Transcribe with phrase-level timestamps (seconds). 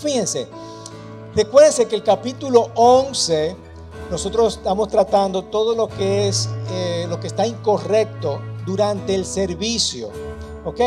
[0.00, 0.48] Fíjense,
[1.34, 3.54] recuérdense que el capítulo 11,
[4.10, 10.08] nosotros estamos tratando todo lo que es, eh, lo que está incorrecto durante el servicio.
[10.64, 10.80] ¿Ok?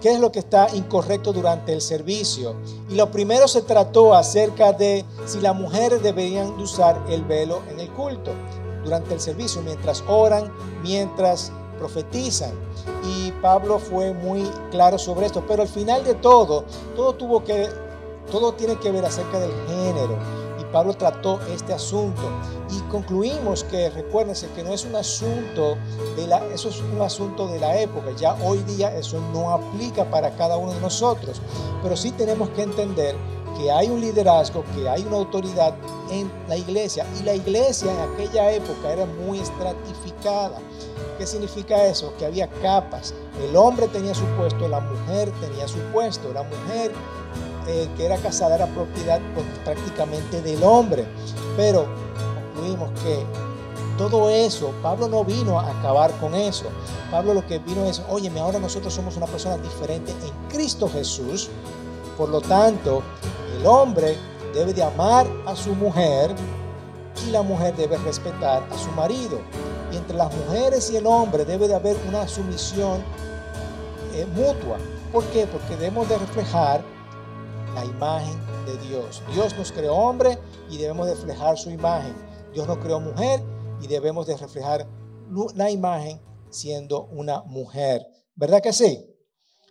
[0.00, 2.54] ¿Qué es lo que está incorrecto durante el servicio?
[2.88, 7.80] Y lo primero se trató acerca de si las mujeres deberían usar el velo en
[7.80, 8.32] el culto
[8.82, 10.50] durante el servicio, mientras oran,
[10.82, 12.52] mientras profetizan.
[13.04, 16.64] Y Pablo fue muy claro sobre esto, pero al final de todo,
[16.96, 17.68] todo tuvo que
[18.30, 20.16] todo tiene que ver acerca del género.
[20.72, 22.22] Pablo trató este asunto
[22.70, 25.76] y concluimos que recuérdense que no es un asunto
[26.16, 30.04] de la eso es un asunto de la época, ya hoy día eso no aplica
[30.10, 31.40] para cada uno de nosotros,
[31.82, 33.16] pero sí tenemos que entender
[33.56, 35.74] que hay un liderazgo, que hay una autoridad
[36.10, 40.58] en la iglesia y la iglesia en aquella época era muy estratificada.
[41.18, 42.12] ¿Qué significa eso?
[42.16, 43.12] Que había capas.
[43.42, 46.32] El hombre tenía su puesto, la mujer tenía su puesto.
[46.32, 46.92] La mujer
[47.68, 51.06] eh, que era casada era propiedad pues, prácticamente del hombre.
[51.54, 51.86] Pero
[52.54, 53.26] concluimos que
[53.98, 56.64] todo eso, Pablo no vino a acabar con eso.
[57.10, 61.50] Pablo lo que vino es, oye, ahora nosotros somos una persona diferente en Cristo Jesús.
[62.16, 63.02] Por lo tanto,
[63.58, 64.16] el hombre
[64.54, 66.34] debe de amar a su mujer
[67.26, 69.40] y la mujer debe respetar a su marido.
[69.92, 73.02] Y entre las mujeres y el hombre debe de haber una sumisión
[74.14, 74.78] eh, mutua.
[75.12, 75.46] ¿Por qué?
[75.46, 76.82] Porque debemos de reflejar
[77.74, 79.22] la imagen de Dios.
[79.32, 80.38] Dios nos creó hombre
[80.70, 82.14] y debemos de reflejar su imagen.
[82.52, 83.42] Dios nos creó mujer
[83.80, 84.88] y debemos de reflejar
[85.54, 88.06] la imagen siendo una mujer.
[88.34, 89.04] ¿Verdad que sí?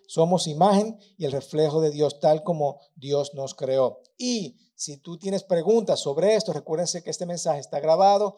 [0.07, 4.01] Somos imagen y el reflejo de Dios tal como Dios nos creó.
[4.17, 8.37] Y si tú tienes preguntas sobre esto, recuérdense que este mensaje está grabado.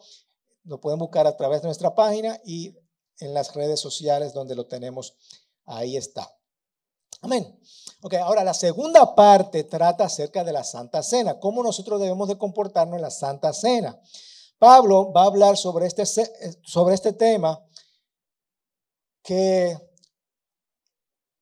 [0.64, 2.76] Lo pueden buscar a través de nuestra página y
[3.18, 5.14] en las redes sociales donde lo tenemos.
[5.64, 6.39] Ahí está.
[7.22, 7.58] Amén.
[8.02, 12.38] Ok, ahora la segunda parte trata acerca de la Santa Cena, cómo nosotros debemos de
[12.38, 14.00] comportarnos en la Santa Cena.
[14.58, 16.04] Pablo va a hablar sobre este,
[16.62, 17.62] sobre este tema
[19.22, 19.76] que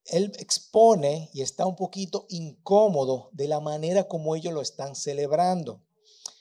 [0.06, 5.82] él expone y está un poquito incómodo de la manera como ellos lo están celebrando.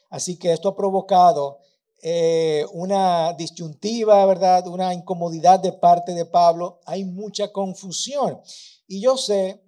[0.10, 1.60] Así que esto ha provocado
[2.02, 4.68] eh, una disyuntiva, ¿verdad?
[4.68, 6.80] Una incomodidad de parte de Pablo.
[6.86, 8.40] Hay mucha confusión.
[8.88, 9.62] Y yo sé,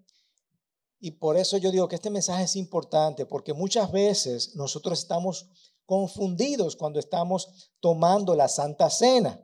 [1.00, 5.50] y por eso yo digo que este mensaje es importante, porque muchas veces nosotros estamos
[5.86, 9.42] confundidos cuando estamos tomando la Santa Cena.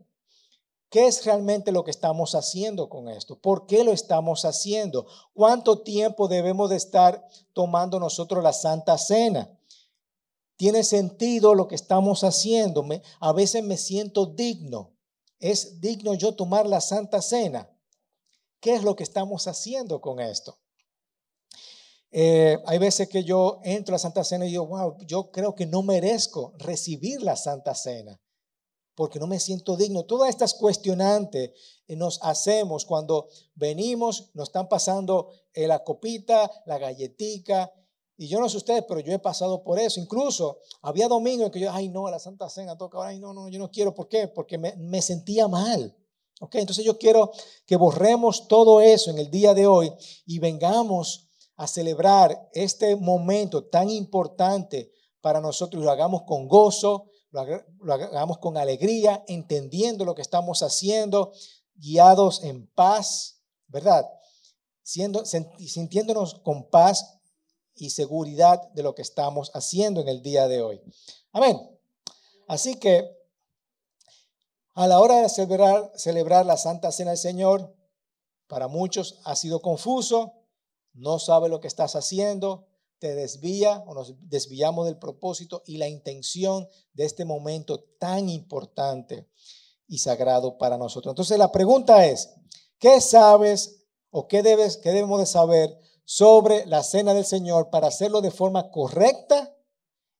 [0.89, 3.39] ¿Qué es realmente lo que estamos haciendo con esto?
[3.39, 5.07] ¿Por qué lo estamos haciendo?
[5.33, 9.49] ¿Cuánto tiempo debemos de estar tomando nosotros la Santa Cena?
[10.57, 12.85] ¿Tiene sentido lo que estamos haciendo?
[13.19, 14.93] a veces me siento digno.
[15.39, 17.74] ¿Es digno yo tomar la Santa Cena?
[18.65, 20.57] ¿Qué es lo que estamos haciendo con esto?
[22.09, 25.53] Eh, hay veces que yo entro a la Santa Cena y digo, wow, yo creo
[25.53, 28.19] que no merezco recibir la Santa Cena
[28.95, 30.05] porque no me siento digno.
[30.05, 31.51] Todas estas cuestionantes
[31.89, 37.71] nos hacemos cuando venimos, nos están pasando eh, la copita, la galletica.
[38.17, 39.99] Y yo no sé ustedes, pero yo he pasado por eso.
[39.99, 43.47] Incluso había domingo en que yo, ay, no, la Santa Cena toca ay, no, no,
[43.47, 43.93] yo no quiero.
[43.93, 44.27] ¿Por qué?
[44.27, 45.95] Porque me sentía mal.
[46.41, 47.31] Ok, entonces yo quiero
[47.65, 49.93] que borremos todo eso en el día de hoy
[50.25, 54.91] y vengamos a celebrar este momento tan importante
[55.21, 60.61] para nosotros y lo hagamos con gozo, lo hagamos con alegría, entendiendo lo que estamos
[60.61, 61.31] haciendo,
[61.75, 64.05] guiados en paz, ¿verdad?
[64.83, 67.17] Sintiéndonos con paz
[67.75, 70.81] y seguridad de lo que estamos haciendo en el día de hoy.
[71.31, 71.59] Amén.
[72.47, 73.09] Así que
[74.75, 77.73] a la hora de celebrar, la Santa Cena del Señor,
[78.47, 80.33] para muchos ha sido confuso,
[80.93, 82.67] no sabe lo que estás haciendo,
[82.99, 89.29] te desvía o nos desviamos del propósito y la intención de este momento tan importante
[89.87, 91.13] y sagrado para nosotros.
[91.13, 92.33] Entonces la pregunta es,
[92.77, 97.87] ¿qué sabes o qué, debes, qué debemos de saber sobre la cena del Señor para
[97.87, 99.55] hacerlo de forma correcta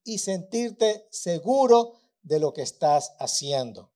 [0.05, 3.94] y sentirte seguro de lo que estás haciendo?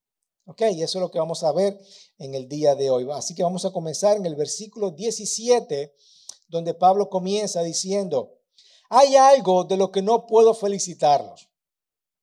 [0.49, 1.79] Ok, y eso es lo que vamos a ver
[2.17, 3.07] en el día de hoy.
[3.13, 5.95] Así que vamos a comenzar en el versículo 17,
[6.47, 8.33] donde Pablo comienza diciendo,
[8.89, 11.49] hay algo de lo que no puedo felicitarlos.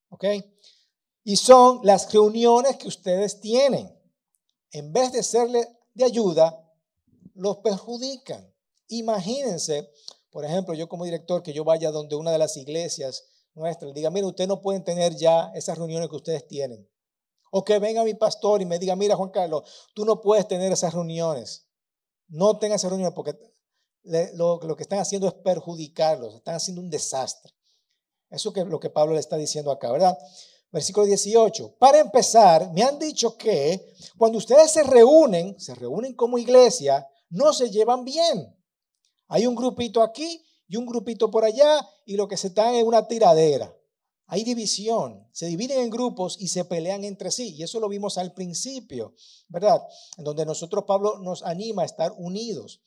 [0.09, 0.25] ¿Ok?
[1.23, 3.97] Y son las reuniones que ustedes tienen.
[4.73, 5.65] En vez de serle
[5.95, 6.69] de ayuda,
[7.35, 8.53] los perjudican.
[8.89, 9.89] Imagínense,
[10.31, 13.25] por ejemplo, yo como director, que yo vaya donde una de las iglesias
[13.55, 16.89] nuestras, diga, mire, ustedes no pueden tener ya esas reuniones que ustedes tienen.
[17.59, 19.63] O que venga mi pastor y me diga, mira Juan Carlos,
[19.95, 21.67] tú no puedes tener esas reuniones.
[22.29, 23.35] No tengas esas reuniones porque
[24.35, 27.51] lo, que están haciendo es perjudicarlos, están haciendo un desastre.
[28.29, 30.19] Eso es lo que Pablo le está diciendo acá, ¿verdad?
[30.71, 31.77] Versículo 18.
[31.79, 37.55] Para empezar, me han dicho que cuando ustedes se reúnen, se reúnen como iglesia, no
[37.55, 38.55] se llevan bien.
[39.29, 42.85] Hay un grupito aquí y un grupito por allá y lo que se está es
[42.85, 43.75] una tiradera.
[44.29, 47.55] Hay división, se dividen en grupos y se pelean entre sí.
[47.55, 49.15] Y eso lo vimos al principio,
[49.49, 49.81] ¿verdad?
[50.17, 52.81] En donde nosotros, Pablo, nos anima a estar unidos.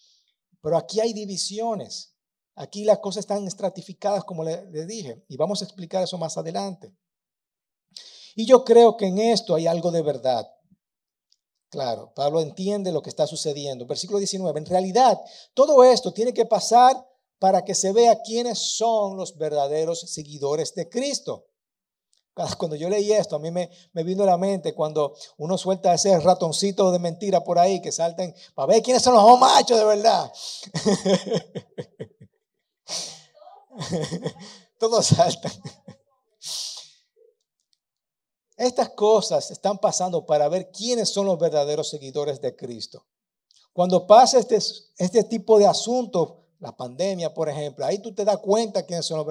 [0.61, 2.13] Pero aquí hay divisiones.
[2.55, 5.23] Aquí las cosas están estratificadas, como les dije.
[5.29, 6.93] Y vamos a explicar eso más adelante.
[8.35, 10.45] Y yo creo que en esto hay algo de verdad.
[11.69, 13.85] Claro, Pablo entiende lo que está sucediendo.
[13.85, 14.59] Versículo 19.
[14.59, 15.19] En realidad,
[15.53, 17.08] todo esto tiene que pasar
[17.39, 21.45] para que se vea quiénes son los verdaderos seguidores de Cristo.
[22.57, 23.69] Cuando yo leí esto, a mí me,
[24.03, 28.33] vino a la mente cuando uno suelta ese ratoncito de mentira por ahí que salten
[28.55, 30.31] para ver quiénes son los machos de verdad.
[34.79, 35.51] Todos saltan.
[38.55, 43.05] Estas cosas están pasando para ver quiénes son los verdaderos seguidores de Cristo.
[43.73, 44.57] Cuando pasa este,
[44.97, 49.25] este tipo de asuntos, la pandemia, por ejemplo, ahí tú te das cuenta quiénes son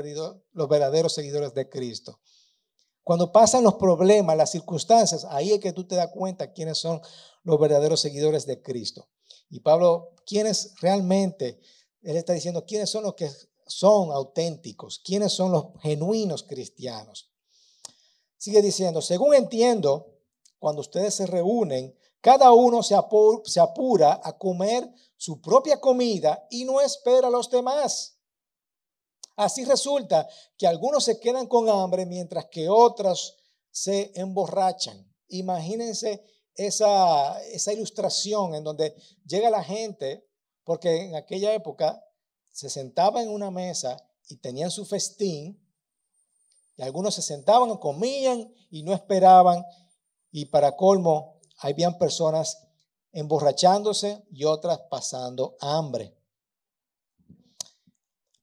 [0.53, 2.21] los verdaderos, seguidores de Cristo.
[3.05, 7.01] Cuando pasan los problemas, las circunstancias, ahí es que tú te das cuenta quiénes son
[7.43, 9.09] los verdaderos seguidores de Cristo.
[9.51, 11.61] Y Pablo, quiénes realmente,
[12.03, 13.31] él está diciendo quiénes son los que
[13.67, 17.31] son auténticos, quiénes son los genuinos cristianos.
[18.37, 20.19] Sigue diciendo, según entiendo,
[20.59, 24.89] cuando ustedes se reúnen, cada uno se, apura a comer
[25.19, 28.19] su propia comida y no espera a los demás.
[29.37, 30.27] Así resulta
[30.57, 33.37] que algunos se quedan con hambre mientras que otros
[33.71, 35.07] se emborrachan.
[35.29, 36.25] Imagínense
[36.55, 38.95] esa, esa ilustración en donde
[39.27, 40.25] llega la gente,
[40.65, 42.03] porque en aquella época
[42.51, 43.97] se sentaba en una mesa
[44.29, 45.65] y tenían su festín,
[46.77, 49.65] y algunos se sentaban, comían y no esperaban,
[50.31, 52.68] y para colmo, habían personas
[53.19, 56.15] emborrachándose y otras pasando hambre.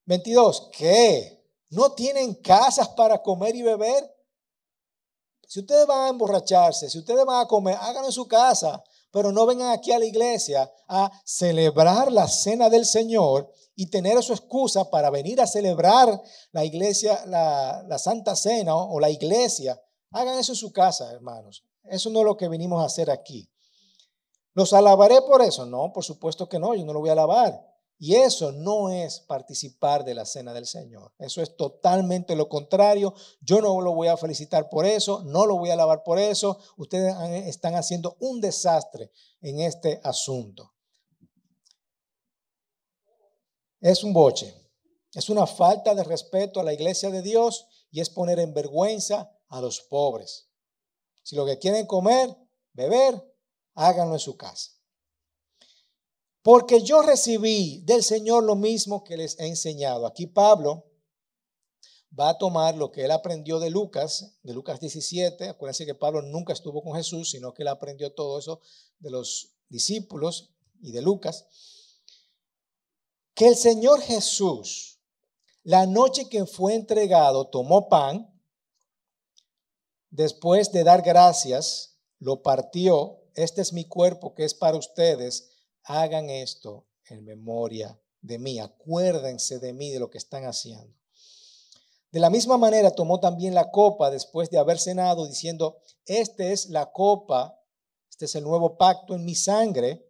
[0.05, 0.69] 22.
[0.71, 1.43] ¿Qué?
[1.69, 4.11] ¿No tienen casas para comer y beber?
[5.47, 9.31] Si ustedes van a emborracharse, si ustedes van a comer, háganlo en su casa, pero
[9.31, 14.33] no vengan aquí a la iglesia a celebrar la cena del Señor y tener su
[14.33, 19.81] excusa para venir a celebrar la iglesia, la, la Santa Cena o la iglesia.
[20.11, 21.63] Hagan eso en su casa, hermanos.
[21.83, 23.49] Eso no es lo que venimos a hacer aquí.
[24.55, 25.65] ¿Los alabaré por eso?
[25.65, 27.61] No, por supuesto que no, yo no lo voy a alabar.
[27.97, 31.13] Y eso no es participar de la cena del Señor.
[31.19, 33.13] Eso es totalmente lo contrario.
[33.41, 36.57] Yo no lo voy a felicitar por eso, no lo voy a alabar por eso.
[36.77, 37.13] Ustedes
[37.47, 39.11] están haciendo un desastre
[39.41, 40.73] en este asunto.
[43.81, 44.53] Es un boche.
[45.13, 49.31] Es una falta de respeto a la iglesia de Dios y es poner en vergüenza
[49.49, 50.49] a los pobres.
[51.23, 52.35] Si lo que quieren comer,
[52.73, 53.34] beber,
[53.75, 54.71] háganlo en su casa.
[56.41, 60.05] Porque yo recibí del Señor lo mismo que les he enseñado.
[60.05, 60.85] Aquí Pablo
[62.17, 65.49] va a tomar lo que él aprendió de Lucas, de Lucas 17.
[65.49, 68.61] Acuérdense que Pablo nunca estuvo con Jesús, sino que él aprendió todo eso
[68.99, 70.51] de los discípulos
[70.81, 71.47] y de Lucas.
[73.33, 74.99] Que el Señor Jesús,
[75.63, 78.31] la noche que fue entregado, tomó pan,
[80.09, 83.24] después de dar gracias, lo partió.
[83.35, 85.51] Este es mi cuerpo que es para ustedes
[85.83, 90.95] hagan esto en memoria de mí, acuérdense de mí, de lo que están haciendo.
[92.11, 96.69] De la misma manera tomó también la copa después de haber cenado, diciendo, esta es
[96.69, 97.59] la copa,
[98.09, 100.09] este es el nuevo pacto en mi sangre,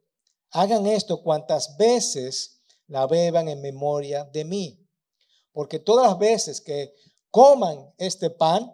[0.51, 4.87] hagan esto cuantas veces la beban en memoria de mí.
[5.51, 6.93] Porque todas las veces que
[7.31, 8.71] coman este pan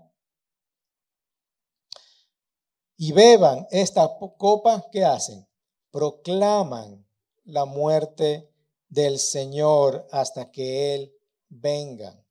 [3.02, 5.48] y beban esta copa, ¿qué hacen?
[5.90, 7.04] proclaman
[7.46, 8.48] la muerte
[8.90, 11.12] del Señor hasta que Él
[11.50, 12.24] venga.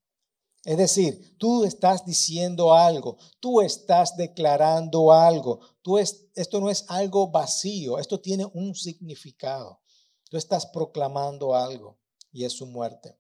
[0.65, 7.33] Es decir, tú estás diciendo algo, tú estás declarando algo, tú esto no es algo
[7.33, 9.81] vacío, esto tiene un significado.
[10.29, 11.99] Tú estás proclamando algo
[12.31, 13.19] y es su muerte.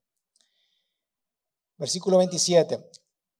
[1.76, 2.90] Versículo 27.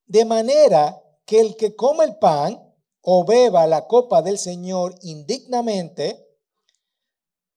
[0.05, 2.70] De manera que el que come el pan
[3.03, 6.27] o beba la copa del Señor indignamente,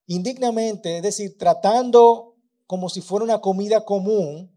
[0.08, 4.52] indignamente, es decir, tratando como si fuera una comida común,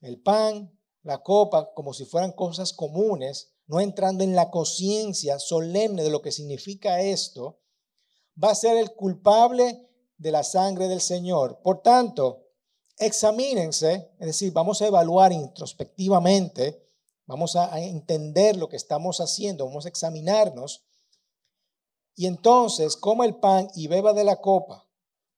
[0.00, 6.02] el pan, la copa, como si fueran cosas comunes, no entrando en la conciencia solemne
[6.02, 7.60] de lo que significa esto,
[8.42, 9.88] va a ser el culpable
[10.18, 11.60] de la sangre del Señor.
[11.62, 12.46] Por tanto,
[12.98, 16.81] examínense, es decir, vamos a evaluar introspectivamente,
[17.32, 20.84] vamos a entender lo que estamos haciendo, vamos a examinarnos.
[22.14, 24.86] Y entonces coma el pan y beba de la copa,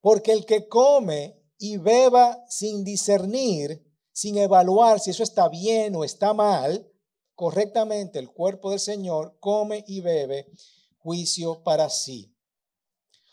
[0.00, 6.02] porque el que come y beba sin discernir, sin evaluar si eso está bien o
[6.02, 6.90] está mal,
[7.36, 10.50] correctamente el cuerpo del Señor come y bebe
[10.98, 12.34] juicio para sí.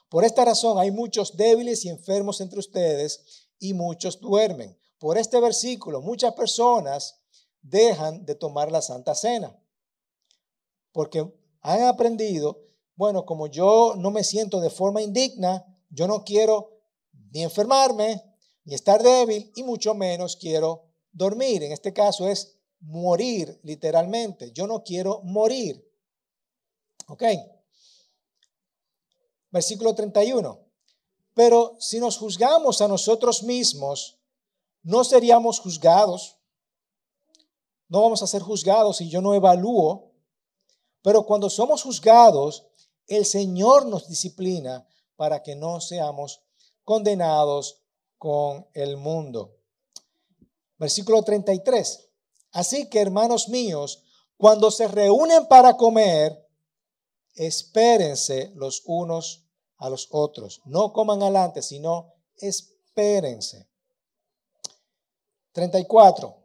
[0.08, 4.78] Por esta razón hay muchos débiles y enfermos entre ustedes y muchos duermen.
[5.00, 7.21] Por este versículo, muchas personas
[7.62, 9.58] dejan de tomar la Santa Cena
[10.92, 12.60] porque han aprendido,
[12.96, 16.82] bueno, como yo no me siento de forma indigna, yo no quiero
[17.32, 18.22] ni enfermarme,
[18.66, 21.64] ni estar débil, y mucho menos quiero dormir.
[21.64, 24.52] En este caso es morir literalmente.
[24.52, 25.88] Yo no quiero morir.
[27.08, 27.24] ¿Ok?
[29.50, 30.60] Versículo 31.
[31.34, 34.20] Pero si nos juzgamos a nosotros mismos,
[34.84, 36.38] no seríamos juzgados.
[37.92, 40.14] No vamos a ser juzgados si yo no evalúo.
[41.02, 42.66] Pero cuando somos juzgados,
[43.06, 46.42] el Señor nos disciplina para que no seamos
[46.86, 47.82] condenados
[48.18, 49.58] con el mundo.
[50.78, 52.08] Versículo 33.
[52.54, 54.04] Así que, hermanos míos,
[54.38, 56.48] cuando se reúnen para comer,
[57.36, 59.44] espérense los unos
[59.76, 60.62] a los otros.
[60.64, 63.68] No coman adelante, sino espérense.
[65.52, 66.41] 34.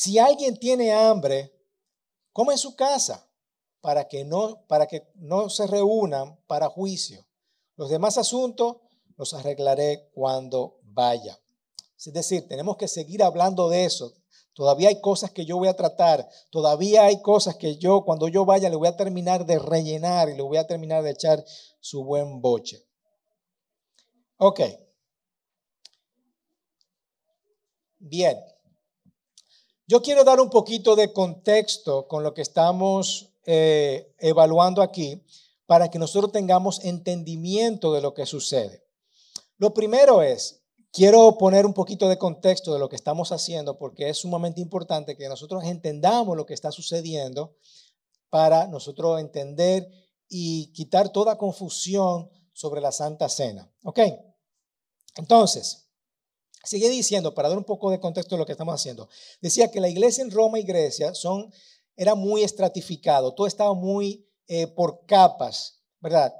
[0.00, 1.52] Si alguien tiene hambre,
[2.32, 3.30] come en su casa
[3.82, 7.26] para que no, para que no se reúnan para juicio.
[7.76, 8.78] Los demás asuntos
[9.18, 11.38] los arreglaré cuando vaya.
[11.98, 14.14] Es decir, tenemos que seguir hablando de eso.
[14.54, 16.26] Todavía hay cosas que yo voy a tratar.
[16.48, 20.34] Todavía hay cosas que yo, cuando yo vaya, le voy a terminar de rellenar y
[20.34, 21.44] le voy a terminar de echar
[21.78, 22.88] su buen boche.
[24.38, 24.60] Ok.
[27.98, 28.49] Bien.
[29.90, 35.20] Yo quiero dar un poquito de contexto con lo que estamos eh, evaluando aquí
[35.66, 38.84] para que nosotros tengamos entendimiento de lo que sucede.
[39.58, 40.60] Lo primero es,
[40.92, 45.16] Quiero poner un poquito de contexto de lo que estamos haciendo porque es sumamente importante
[45.16, 47.56] que nosotros entendamos lo que está sucediendo
[48.28, 49.88] para nosotros entender
[50.28, 53.72] y quitar toda confusión sobre la Santa Cena.
[53.84, 54.00] ¿Ok?
[55.16, 55.89] Entonces,
[56.64, 59.08] sigue diciendo, para dar un poco de contexto de lo que estamos haciendo,
[59.40, 61.12] decía que la iglesia en Roma y Grecia
[61.96, 66.34] era muy estratificado, todo estaba muy eh, por capas, ¿verdad?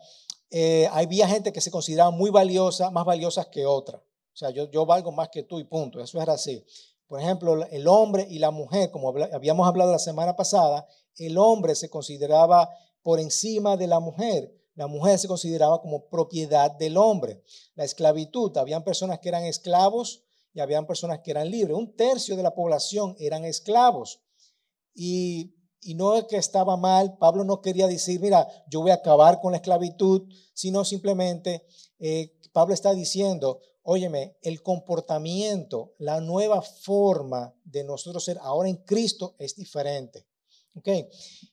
[0.50, 3.98] Eh, había gente que se consideraba muy valiosa, más valiosas que otra.
[3.98, 6.00] O sea, yo, yo valgo más que tú y punto.
[6.00, 6.64] Eso era así.
[7.06, 10.86] Por ejemplo, el hombre y la mujer, como habíamos hablado la semana pasada,
[11.16, 12.70] el hombre se consideraba
[13.02, 14.52] por encima de la mujer.
[14.74, 17.42] La mujer se consideraba como propiedad del hombre.
[17.74, 20.22] La esclavitud, habían personas que eran esclavos
[20.52, 21.76] y habían personas que eran libres.
[21.76, 24.20] Un tercio de la población eran esclavos.
[24.94, 25.54] Y,
[25.94, 29.52] no es que estaba mal, Pablo no quería decir, mira, yo voy a acabar con
[29.52, 31.64] la esclavitud, sino simplemente
[31.98, 38.76] eh, Pablo está diciendo, óyeme, el comportamiento, la nueva forma de nosotros ser ahora en
[38.76, 40.26] Cristo es diferente.
[40.74, 40.88] ¿Ok?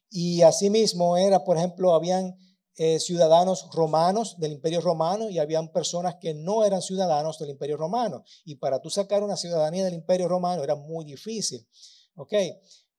[0.10, 2.38] Y asimismo era, por ejemplo, habían
[2.80, 7.76] eh, ciudadanos romanos del imperio romano y habían personas que no eran ciudadanos del imperio
[7.76, 8.24] romano.
[8.46, 11.68] Y para tú sacar una ciudadanía del imperio romano era muy difícil.
[12.16, 12.34] ¿Ok?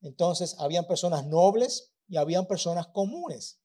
[0.02, 3.60] Entonces, habían personas nobles y habían personas comunes.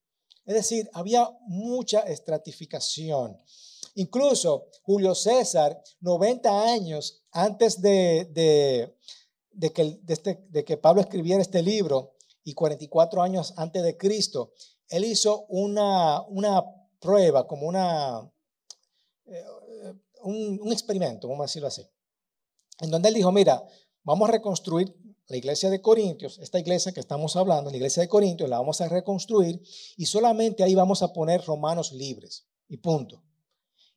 [0.45, 3.35] Es decir, había mucha estratificación.
[3.95, 8.93] Incluso Julio César, 90 años antes de,
[9.73, 14.53] que, este, de que Pablo escribiera este libro y 44 años antes de Cristo,
[14.93, 16.23] él hizo una,
[16.99, 18.31] prueba, como una,
[19.25, 19.43] eh,
[20.21, 21.83] un, un, experimento, vamos a decirlo así,
[22.79, 23.63] en donde él dijo, mira,
[24.03, 24.95] vamos a reconstruir
[25.27, 28.81] la iglesia de Corintios, esta iglesia que estamos hablando, la iglesia de Corintios, la vamos
[28.81, 29.63] a reconstruir
[29.97, 33.23] y solamente ahí vamos a poner romanos libres y punto.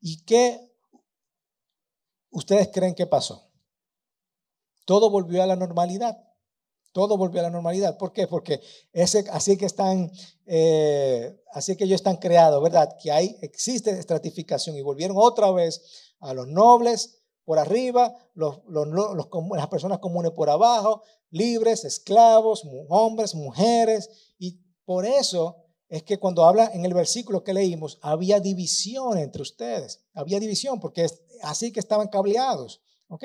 [0.00, 0.73] ¿Y qué
[2.31, 3.50] ustedes creen que pasó?
[4.87, 6.25] Todo volvió a la normalidad.
[6.97, 7.99] Todo volvió a la normalidad.
[7.99, 8.26] ¿Por qué?
[8.26, 8.59] Porque
[8.91, 10.11] ese, así que están,
[10.47, 12.97] eh, así que ellos están creados, ¿verdad?
[12.99, 19.69] Que hay, existe estratificación y volvieron otra vez a los nobles por arriba, los, las
[19.69, 24.33] personas comunes por abajo, libres, esclavos, hombres, mujeres.
[24.38, 29.43] Y por eso es que cuando habla en el versículo que leímos, había división entre
[29.43, 30.00] ustedes.
[30.15, 32.81] Había división porque es así que estaban cableados.
[33.09, 33.25] ¿Ok?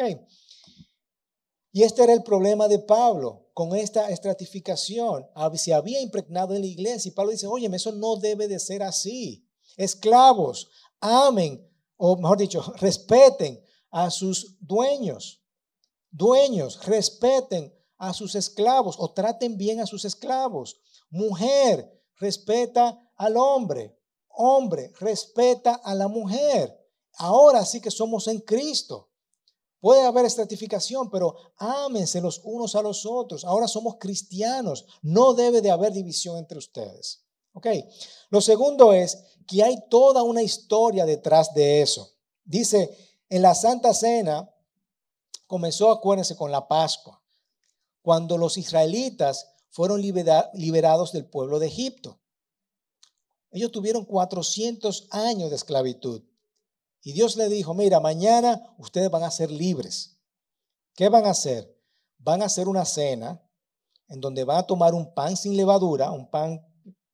[1.72, 5.26] Y este era el problema de Pablo con esta estratificación.
[5.56, 8.84] Se había impregnado en la iglesia y Pablo dice, oye, eso no debe de ser
[8.84, 9.48] así.
[9.78, 15.42] Esclavos, amen, o mejor dicho, respeten a sus dueños.
[16.10, 20.82] Dueños, respeten a sus esclavos o traten bien a sus esclavos.
[21.10, 23.98] Mujer, respeta al hombre.
[24.28, 26.78] Hombre, respeta a la mujer.
[27.18, 29.11] Ahora sí que somos en Cristo.
[29.82, 33.44] Puede haber estratificación, pero ámense los unos a los otros.
[33.44, 34.86] Ahora somos cristianos.
[35.02, 37.26] No debe de haber división entre ustedes.
[37.54, 37.68] ¿Ok?
[38.30, 42.12] Lo segundo es que hay toda una historia detrás de eso.
[42.46, 42.96] Dice,
[43.28, 44.54] en la Santa Cena
[45.48, 47.22] comenzó, acuérdense, con la Pascua,
[48.04, 52.22] cuando los israelitas fueron liberados del pueblo de Egipto.
[53.50, 56.22] Ellos tuvieron 400 años de esclavitud.
[57.02, 60.18] Y Dios le dijo, mira, mañana ustedes van a ser libres.
[60.94, 61.76] ¿Qué van a hacer?
[62.20, 63.42] Van a hacer una cena
[64.08, 66.62] en donde van a tomar un pan sin levadura, un pan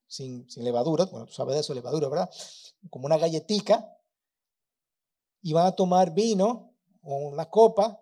[0.07, 2.29] sin, levadura, bueno, tú sabes de eso, levadura, ¿verdad?
[2.89, 3.93] Como una galletica,
[5.41, 8.01] y van a tomar vino o una copa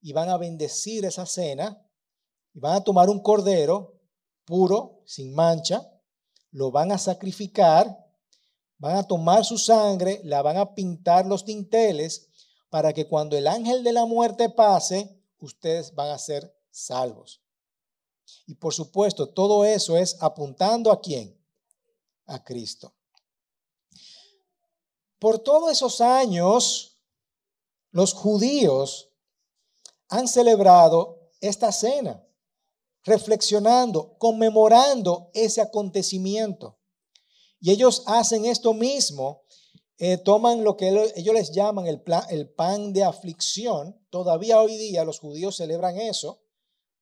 [0.00, 1.84] y van a bendecir esa cena,
[2.54, 4.00] y van a tomar un cordero
[4.44, 5.90] puro, sin mancha,
[6.52, 8.07] lo van a sacrificar
[8.78, 12.28] van a tomar su sangre, la van a pintar los dinteles
[12.70, 17.42] para que cuando el ángel de la muerte pase, ustedes van a ser salvos.
[18.46, 21.36] Y por supuesto, todo eso es apuntando a quién?
[22.26, 22.94] A Cristo.
[25.18, 27.00] Por todos esos años,
[27.90, 29.10] los judíos
[30.08, 32.24] han celebrado esta cena,
[33.02, 36.77] reflexionando, conmemorando ese acontecimiento.
[37.60, 39.42] Y ellos hacen esto mismo,
[40.00, 42.00] eh, toman lo que ellos les llaman el,
[42.50, 44.00] pan de aflicción.
[44.10, 46.40] Todavía hoy día los judíos celebran eso.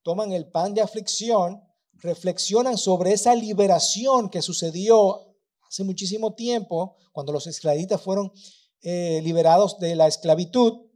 [0.03, 1.63] Toman el pan de aflicción,
[1.95, 5.37] reflexionan sobre esa liberación que sucedió
[5.69, 8.33] hace muchísimo tiempo, cuando los israelitas fueron
[8.81, 10.87] eh, liberados de la esclavitud.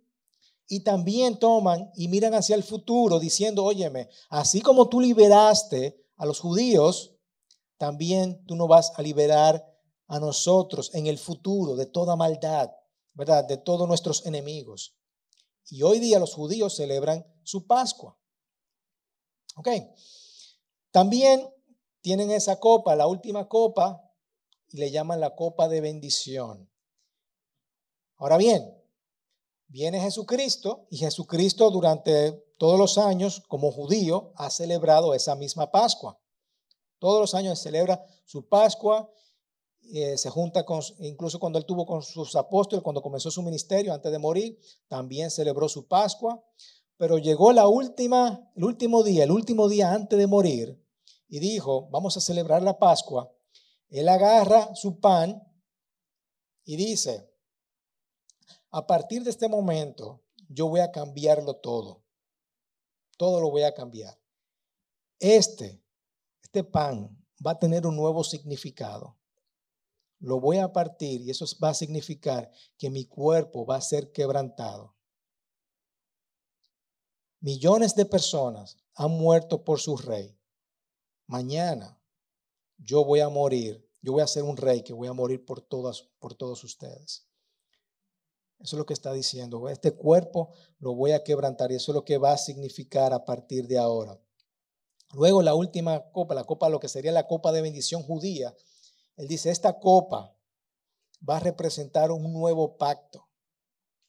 [0.69, 6.25] Y también toman y miran hacia el futuro diciendo, óyeme, así como tú liberaste a
[6.25, 7.13] los judíos
[7.81, 9.67] también tú no vas a liberar
[10.07, 12.71] a nosotros en el futuro de toda maldad,
[13.15, 13.47] ¿verdad?
[13.47, 14.99] De todos nuestros enemigos.
[15.71, 18.19] Y hoy día los judíos celebran su Pascua.
[19.57, 19.69] ¿Ok?
[20.91, 21.49] También
[22.03, 24.13] tienen esa copa, la última copa,
[24.69, 26.71] y le llaman la copa de bendición.
[28.17, 28.79] Ahora bien,
[29.69, 36.21] viene Jesucristo y Jesucristo durante todos los años como judío ha celebrado esa misma Pascua.
[37.01, 39.11] Todos los años celebra su Pascua,
[39.93, 43.93] eh, se junta con, incluso cuando él tuvo con sus apóstoles, cuando comenzó su ministerio
[43.93, 46.45] antes de morir, también celebró su Pascua.
[46.97, 50.79] Pero llegó la última, el último día, el último día antes de morir,
[51.29, 53.33] y dijo, vamos a celebrar la Pascua.
[53.89, 55.43] Él agarra su pan
[56.65, 57.33] y dice,
[58.71, 62.05] a partir de este momento, yo voy a cambiarlo todo.
[63.17, 64.21] Todo lo voy a cambiar.
[65.19, 65.83] Este
[66.53, 69.17] este pan va a tener un nuevo significado.
[70.19, 74.11] Lo voy a partir y eso va a significar que mi cuerpo va a ser
[74.11, 74.97] quebrantado.
[77.39, 80.37] Millones de personas han muerto por su rey.
[81.29, 82.03] Mañana
[82.79, 83.89] yo voy a morir.
[84.03, 87.29] Yo voy a ser un rey que voy a morir por todas por todos ustedes.
[88.59, 89.69] Eso es lo que está diciendo.
[89.69, 93.25] Este cuerpo lo voy a quebrantar y eso es lo que va a significar a
[93.25, 94.21] partir de ahora.
[95.13, 98.55] Luego la última copa, la copa, lo que sería la copa de bendición judía,
[99.17, 100.35] él dice, esta copa
[101.29, 103.29] va a representar un nuevo pacto,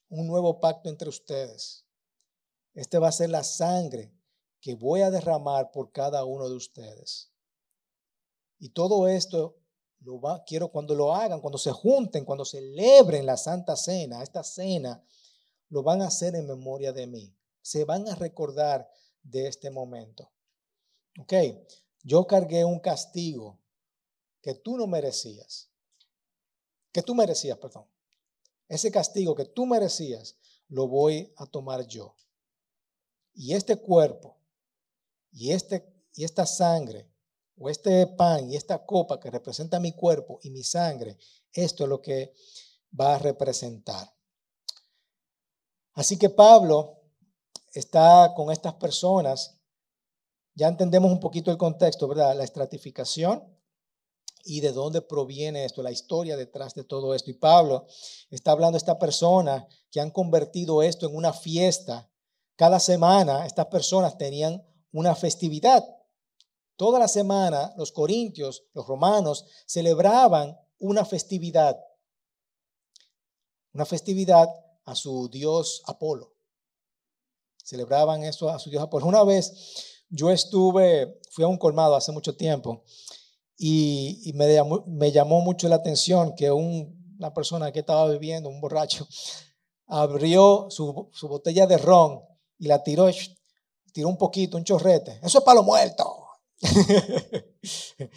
[0.08, 1.84] un nuevo pacto entre ustedes.
[2.74, 4.14] Este va a ser la sangre
[4.60, 7.32] que voy a derramar por cada uno de ustedes.
[8.58, 9.58] Y todo esto
[10.00, 14.44] lo va, quiero cuando lo hagan, cuando se junten, cuando celebren la Santa Cena, esta
[14.44, 15.04] cena,
[15.68, 17.36] lo van a hacer en memoria de mí.
[17.60, 18.88] Se van a recordar
[19.22, 20.30] de este momento.
[21.18, 21.32] Ok,
[22.02, 23.60] yo cargué un castigo
[24.40, 25.70] que tú no merecías.
[26.90, 27.86] Que tú merecías, perdón.
[28.68, 30.36] Ese castigo que tú merecías,
[30.68, 32.16] lo voy a tomar yo.
[33.34, 34.38] Y este cuerpo,
[35.30, 37.10] y, este, y esta sangre,
[37.58, 41.18] o este pan y esta copa que representa mi cuerpo y mi sangre,
[41.52, 42.34] esto es lo que
[42.98, 44.12] va a representar.
[45.92, 47.02] Así que Pablo
[47.72, 49.58] está con estas personas
[50.54, 52.36] ya entendemos un poquito el contexto, ¿verdad?
[52.36, 53.42] La estratificación
[54.44, 57.30] y de dónde proviene esto, la historia detrás de todo esto.
[57.30, 57.86] Y Pablo
[58.30, 62.10] está hablando de esta persona que han convertido esto en una fiesta.
[62.56, 64.62] Cada semana estas personas tenían
[64.92, 65.84] una festividad.
[66.76, 71.78] Toda la semana los corintios, los romanos, celebraban una festividad.
[73.74, 74.48] una festividad
[74.84, 76.34] a su dios Apolo.
[77.64, 79.06] Celebraban eso a su dios Apolo.
[79.06, 82.84] Una vez yo estuve, fui a un colmado hace mucho tiempo
[83.56, 88.60] y, me, llamó, me, llamó, mucho la atención que una persona que estaba bebiendo, un
[88.60, 89.08] borracho,
[89.86, 92.20] abrió su, su botella de ron
[92.58, 93.08] y la tiró,
[93.92, 95.18] tiró un poquito, un chorrete.
[95.22, 96.06] Eso es para los muertos.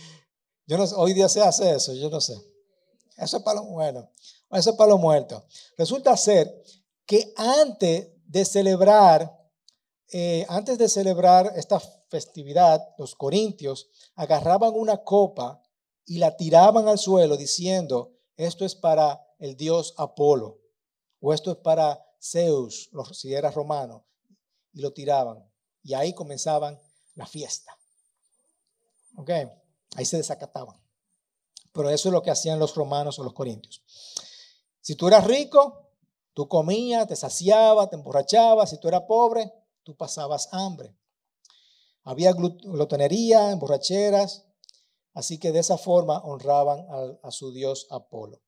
[0.68, 2.36] yo no hoy día se hace eso, yo no sé.
[3.18, 4.10] Eso es para los bueno,
[4.52, 5.44] eso es para los muertos.
[5.78, 6.54] Resulta ser
[7.06, 9.35] que antes de celebrar,
[10.12, 15.62] eh, antes de celebrar esta festividad, los corintios agarraban una copa
[16.06, 20.60] y la tiraban al suelo diciendo, esto es para el dios Apolo,
[21.20, 24.06] o esto es para Zeus, si era romano,
[24.74, 25.44] y lo tiraban.
[25.84, 26.80] Y ahí comenzaban
[27.16, 27.78] la fiesta.
[29.18, 29.30] ¿Ok?
[29.96, 30.76] Ahí se desacataban.
[31.72, 33.84] Pero eso es lo que hacían los romanos o los corintios.
[34.82, 35.90] Si tú eras rico,
[36.34, 38.70] tú comías, te saciabas, te emborrachabas.
[38.70, 39.52] Si tú eras pobre,
[39.86, 40.94] tú pasabas hambre.
[42.04, 44.46] Había glotonería, emborracheras.
[45.14, 48.42] Así que de esa forma honraban a, a su dios Apolo.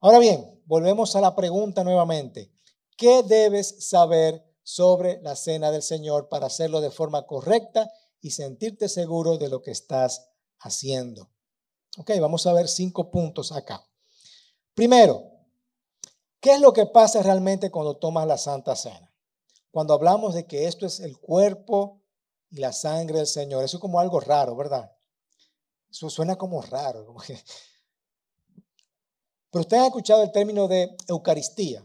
[0.00, 2.52] Ahora bien, volvemos a la pregunta nuevamente.
[2.96, 8.88] ¿Qué debes saber sobre la cena del Señor para hacerlo de forma correcta y sentirte
[8.88, 10.28] seguro de lo que estás
[10.60, 11.30] haciendo?
[11.96, 13.84] Ok, vamos a ver cinco puntos acá.
[14.74, 15.24] Primero,
[16.40, 19.07] ¿qué es lo que pasa realmente cuando tomas la Santa Cena?
[19.70, 22.00] Cuando hablamos de que esto es el cuerpo
[22.50, 24.90] y la sangre del Señor, eso es como algo raro, ¿verdad?
[25.90, 27.14] Eso suena como raro.
[29.50, 31.84] Pero ustedes han escuchado el término de Eucaristía.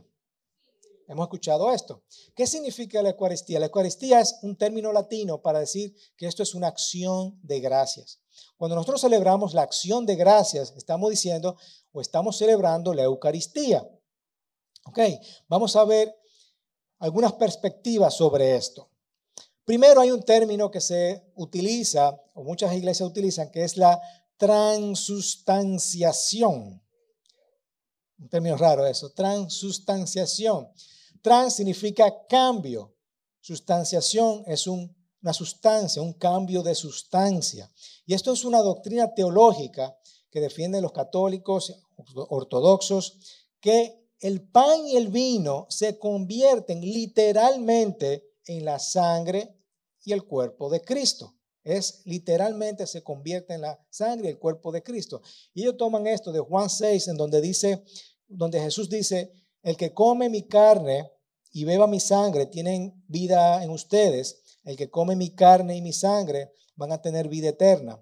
[1.07, 2.03] Hemos escuchado esto.
[2.35, 3.59] ¿Qué significa la Eucaristía?
[3.59, 8.19] La Eucaristía es un término latino para decir que esto es una acción de gracias.
[8.57, 11.57] Cuando nosotros celebramos la acción de gracias, estamos diciendo
[11.91, 13.87] o estamos celebrando la Eucaristía.
[14.85, 14.99] Ok,
[15.47, 16.15] vamos a ver
[17.03, 18.89] algunas perspectivas sobre esto.
[19.65, 23.99] Primero hay un término que se utiliza, o muchas iglesias utilizan, que es la
[24.37, 26.81] transustanciación.
[28.19, 30.69] Un término raro eso, transustanciación.
[31.21, 32.95] Trans significa cambio.
[33.41, 37.69] Sustanciación es una sustancia, un cambio de sustancia.
[38.05, 39.93] Y esto es una doctrina teológica
[40.31, 41.83] que defienden los católicos
[42.29, 43.19] ortodoxos,
[43.59, 49.53] que el pan y el vino se convierten literalmente en la sangre
[50.01, 51.35] y el cuerpo de Cristo.
[51.61, 55.21] Es literalmente se convierte en la sangre y el cuerpo de Cristo.
[55.53, 57.83] Y ellos toman esto de Juan 6, en donde dice,
[58.25, 59.29] donde Jesús dice,
[59.61, 61.11] el que come mi carne
[61.51, 64.41] y beba mi sangre tienen vida en ustedes.
[64.63, 68.01] El que come mi carne y mi sangre van a tener vida eterna.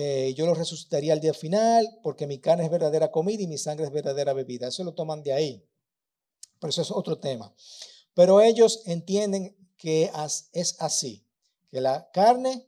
[0.00, 3.58] Eh, yo los resucitaría al día final porque mi carne es verdadera comida y mi
[3.58, 4.68] sangre es verdadera bebida.
[4.68, 5.68] Eso lo toman de ahí.
[6.60, 7.52] Pero eso es otro tema.
[8.14, 10.08] Pero ellos entienden que
[10.52, 11.26] es así,
[11.68, 12.64] que la carne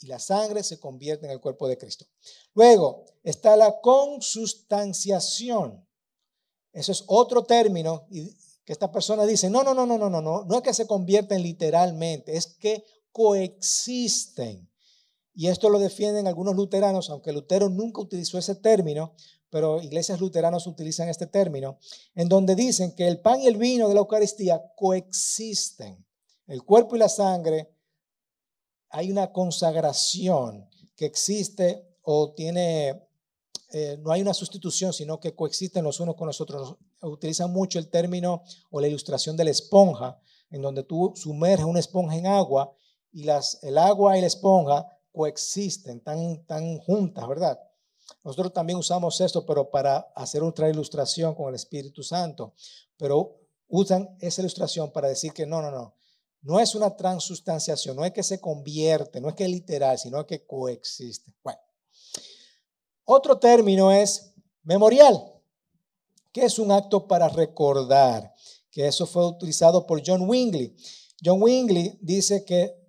[0.00, 2.04] y la sangre se convierten en el cuerpo de Cristo.
[2.52, 5.88] Luego está la consustanciación.
[6.74, 10.44] Eso es otro término que esta persona dice, no, no, no, no, no, no, no,
[10.44, 14.69] no es que se convierten literalmente, es que coexisten.
[15.34, 19.14] Y esto lo defienden algunos luteranos, aunque Lutero nunca utilizó ese término,
[19.48, 21.78] pero iglesias luteranas utilizan este término,
[22.14, 26.04] en donde dicen que el pan y el vino de la Eucaristía coexisten.
[26.46, 27.72] El cuerpo y la sangre,
[28.88, 33.10] hay una consagración que existe o tiene
[33.72, 36.76] eh, no hay una sustitución, sino que coexisten los unos con los otros.
[37.02, 40.18] Utilizan mucho el término o la ilustración de la esponja,
[40.50, 42.72] en donde tú sumerges una esponja en agua
[43.12, 47.58] y las, el agua y la esponja coexisten, están, tan juntas, ¿verdad?
[48.24, 52.54] Nosotros también usamos esto, pero para hacer otra ilustración con el Espíritu Santo.
[52.96, 53.36] Pero
[53.68, 55.94] usan esa ilustración para decir que no, no, no.
[56.42, 60.26] No es una transustanciación, no es que se convierte, no es que es literal, sino
[60.26, 61.34] que coexiste.
[61.42, 61.60] Bueno,
[63.04, 65.22] otro término es memorial,
[66.32, 68.32] que es un acto para recordar,
[68.70, 70.74] que eso fue utilizado por John Wingley.
[71.22, 72.79] John Wingley dice que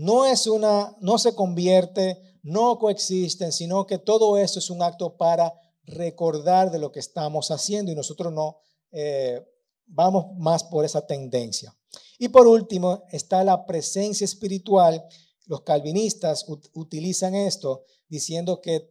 [0.00, 5.18] no es una, no se convierte, no coexisten, sino que todo esto es un acto
[5.18, 5.52] para
[5.84, 8.60] recordar de lo que estamos haciendo y nosotros no
[8.92, 9.46] eh,
[9.84, 11.76] vamos más por esa tendencia.
[12.18, 15.04] Y por último está la presencia espiritual.
[15.44, 18.90] Los calvinistas utilizan esto diciendo que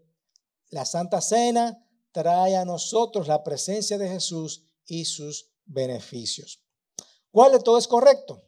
[0.69, 6.62] la Santa Cena trae a nosotros la presencia de Jesús y sus beneficios.
[7.32, 8.43] ¿Cuál de todo es correcto?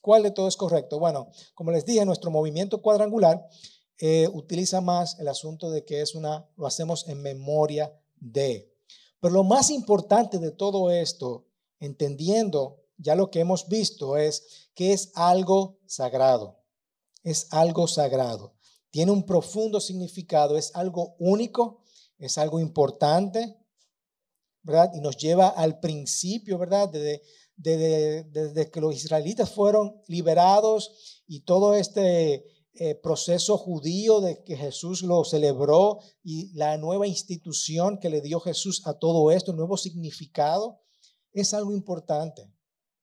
[0.00, 0.98] ¿Cuál de todo es correcto?
[0.98, 3.48] Bueno, como les dije, nuestro movimiento cuadrangular
[3.98, 8.72] eh, utiliza más el asunto de que es una, lo hacemos en memoria de.
[9.20, 11.46] Pero lo más importante de todo esto,
[11.80, 16.60] entendiendo ya lo que hemos visto, es que es algo sagrado.
[17.24, 18.54] Es algo sagrado.
[18.90, 21.82] Tiene un profundo significado, es algo único,
[22.18, 23.56] es algo importante,
[24.62, 24.92] ¿verdad?
[24.94, 26.90] Y nos lleva al principio, ¿verdad?
[27.60, 35.02] Desde, que los israelitas fueron liberados y todo este eh, proceso judío de que Jesús
[35.02, 40.78] lo celebró y la nueva institución que le dio Jesús a todo esto, nuevo significado,
[41.32, 42.48] es algo importante,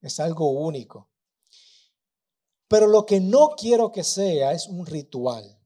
[0.01, 1.09] es algo único.
[2.69, 5.59] Pero lo que no quiero que sea es un ritual.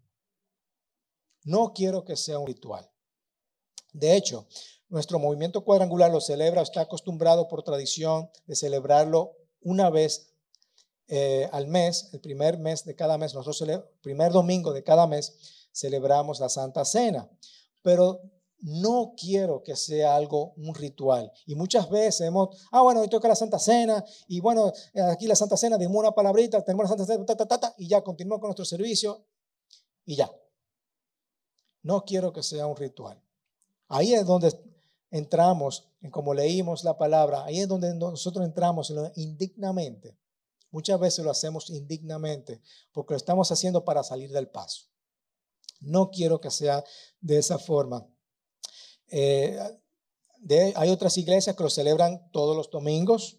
[1.43, 2.89] No quiero que sea un ritual.
[3.93, 4.47] De hecho,
[4.89, 10.33] nuestro movimiento cuadrangular lo celebra, está acostumbrado por tradición de celebrarlo una vez
[11.07, 15.07] eh, al mes, el primer mes de cada mes, nosotros el primer domingo de cada
[15.07, 17.29] mes celebramos la Santa Cena.
[17.81, 18.21] Pero
[18.61, 21.31] no quiero que sea algo, un ritual.
[21.45, 24.71] Y muchas veces hemos, ah, bueno, hoy toca la Santa Cena, y bueno,
[25.11, 27.87] aquí la Santa Cena, dimos una palabrita, tenemos la Santa Cena, ta, ta, ta, y
[27.87, 29.25] ya continuamos con nuestro servicio,
[30.05, 30.29] y ya.
[31.83, 33.21] No quiero que sea un ritual.
[33.87, 34.53] Ahí es donde
[35.11, 40.17] entramos, en como leímos la palabra, ahí es donde nosotros entramos indignamente.
[40.71, 44.85] Muchas veces lo hacemos indignamente porque lo estamos haciendo para salir del paso.
[45.79, 46.83] No quiero que sea
[47.21, 48.07] de esa forma.
[49.07, 49.57] Eh,
[50.75, 53.37] hay otras iglesias que lo celebran todos los domingos.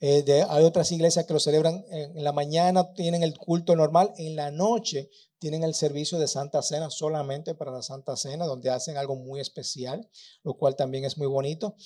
[0.00, 4.36] Eh, hay otras iglesias que lo celebran en, la mañana, tienen el culto normal, en
[4.36, 8.96] la noche tienen el servicio de Santa Cena solamente para la Santa Cena, donde hacen
[8.96, 10.08] algo muy especial,
[10.42, 11.76] lo cual también es muy bonito.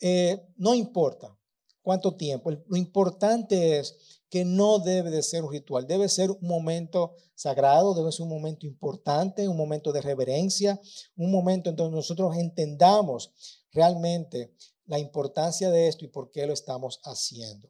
[0.00, 1.36] Eh, no importa
[1.82, 6.38] cuánto tiempo, lo importante es que no debe de ser un ritual, debe ser un
[6.46, 10.80] momento sagrado, debe ser un momento importante, un momento de reverencia,
[11.16, 13.32] un momento en donde nosotros entendamos
[13.72, 14.54] realmente
[14.86, 17.68] la importancia de esto y por qué lo estamos haciendo.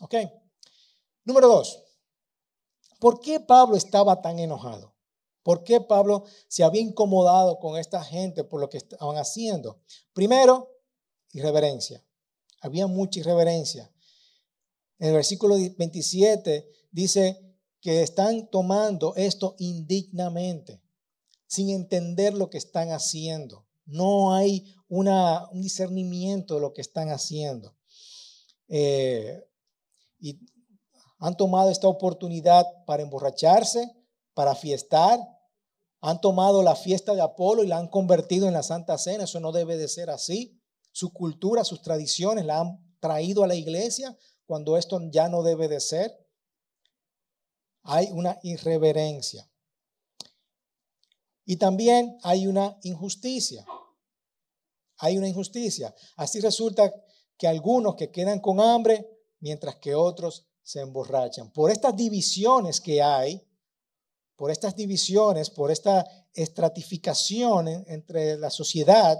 [0.00, 0.14] ¿Ok?
[1.24, 1.85] Número dos,
[2.98, 4.94] ¿por qué Pablo estaba tan enojado?
[5.42, 9.80] ¿Por qué Pablo se había incomodado con esta gente por lo que estaban haciendo?
[10.12, 10.68] Primero,
[11.32, 12.04] irreverencia.
[12.60, 13.92] Había mucha irreverencia.
[14.98, 17.46] En el versículo 27 dice
[17.80, 20.82] que están tomando esto indignamente,
[21.46, 23.66] sin entender lo que están haciendo.
[23.84, 27.76] No hay una, un discernimiento de lo que están haciendo.
[28.66, 29.40] Eh,
[30.18, 30.40] y
[31.18, 33.90] han tomado esta oportunidad para emborracharse,
[34.34, 35.18] para fiestar.
[36.00, 39.24] Han tomado la fiesta de Apolo y la han convertido en la Santa Cena.
[39.24, 40.60] Eso no debe de ser así.
[40.92, 45.68] Su cultura, sus tradiciones la han traído a la iglesia cuando esto ya no debe
[45.68, 46.16] de ser.
[47.82, 49.48] Hay una irreverencia.
[51.44, 53.64] Y también hay una injusticia
[54.98, 55.94] hay una injusticia.
[56.16, 56.92] Así resulta
[57.36, 59.06] que algunos que quedan con hambre,
[59.40, 61.52] mientras que otros se emborrachan.
[61.52, 63.40] Por estas divisiones que hay,
[64.34, 69.16] por estas divisiones, por esta estratificación entre la sociedad,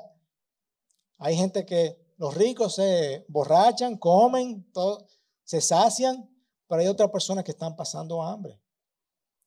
[1.19, 4.69] hay gente que los ricos se borrachan, comen,
[5.45, 6.29] se sacian,
[6.67, 8.61] pero hay otras personas que están pasando hambre.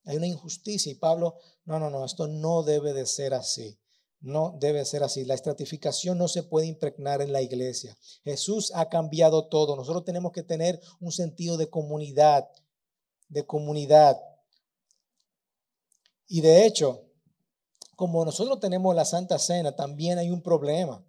[0.04, 1.36] Hay una injusticia y Pablo,
[1.66, 3.78] no, no, no, esto no debe de ser así.
[4.20, 5.24] No debe ser así.
[5.24, 7.96] La estratificación no se puede impregnar en la iglesia.
[8.22, 9.76] Jesús ha cambiado todo.
[9.76, 12.48] Nosotros tenemos que tener un sentido de comunidad,
[13.28, 14.20] de comunidad.
[16.28, 17.06] Y de hecho,
[17.96, 21.04] como nosotros tenemos la Santa Cena, también hay un problema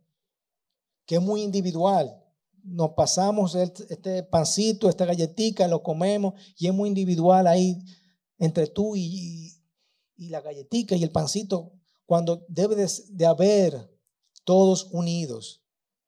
[1.05, 2.17] que es muy individual.
[2.63, 7.83] Nos pasamos este pancito, esta galletita, lo comemos y es muy individual ahí
[8.37, 9.57] entre tú y,
[10.17, 11.73] la galletita y el pancito
[12.11, 13.89] cuando debe de, haber
[14.43, 15.63] todos unidos.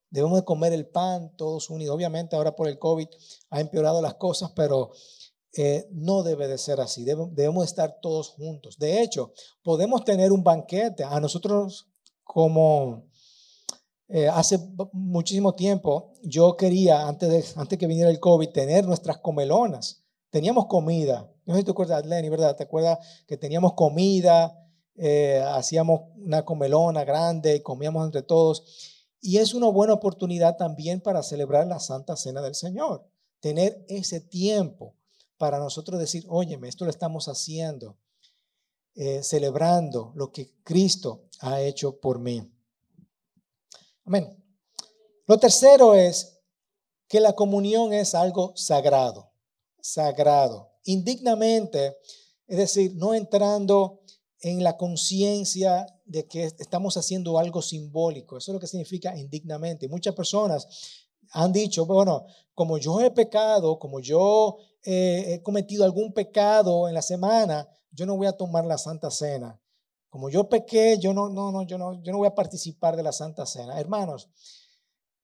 [0.09, 1.95] Debemos de comer el pan todos unidos.
[1.95, 3.07] Obviamente ahora por el COVID
[3.51, 4.91] ha empeorado las cosas, pero
[5.55, 7.05] eh, no debe de ser así.
[7.05, 8.77] Debemos, debemos estar todos juntos.
[8.77, 9.31] De hecho,
[9.63, 11.05] podemos tener un banquete.
[11.05, 11.87] A nosotros
[12.25, 13.05] como
[14.09, 14.59] eh, hace
[14.91, 20.03] muchísimo tiempo, yo quería, antes, de, antes que viniera el COVID, tener nuestras comelonas.
[20.31, 21.31] Teníamos comida.
[21.45, 22.57] No sé si te acuerdas, Lenny, ¿verdad?
[22.57, 24.62] ¿Te acuerdas que teníamos comida?
[24.95, 29.01] Eh, hacíamos una comelona grande y comíamos entre todos.
[29.21, 33.07] Y es una buena oportunidad también para celebrar la Santa Cena del Señor.
[33.39, 34.95] Tener ese tiempo
[35.37, 37.97] para nosotros decir, óyeme, esto lo estamos haciendo,
[38.95, 42.49] eh, celebrando lo que Cristo ha hecho por mí.
[44.05, 44.37] Amén.
[45.25, 46.39] Lo tercero es
[47.07, 49.31] que la comunión es algo sagrado,
[49.79, 51.97] sagrado, indignamente,
[52.47, 54.02] es decir, no entrando
[54.43, 58.37] en la conciencia de que estamos haciendo algo simbólico.
[58.37, 59.87] Eso es lo que significa indignamente.
[59.87, 60.67] Muchas personas
[61.31, 67.01] han dicho, bueno, como yo he pecado, como yo he cometido algún pecado en la
[67.01, 69.57] semana, yo no voy a tomar la Santa Cena.
[70.09, 73.03] Como yo pequé, yo no, no, no, yo no, yo no voy a participar de
[73.03, 73.79] la Santa Cena.
[73.79, 74.29] Hermanos,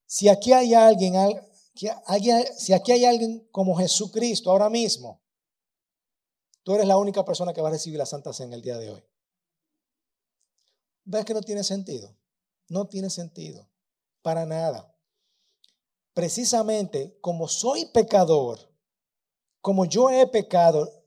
[0.06, 1.14] si aquí hay alguien,
[1.76, 5.22] si aquí hay alguien como Jesucristo ahora mismo,
[6.64, 8.92] tú eres la única persona que va a recibir la Santa Cena el día de
[8.92, 9.04] hoy.
[11.12, 12.16] ¿Ves que no tiene sentido?
[12.68, 13.68] No tiene sentido.
[14.22, 14.96] Para nada.
[16.14, 18.60] Precisamente como soy pecador,
[19.60, 21.04] como yo he pecado,